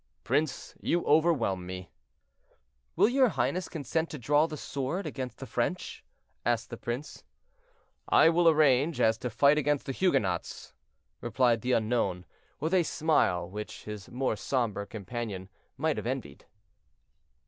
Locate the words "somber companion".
14.35-15.49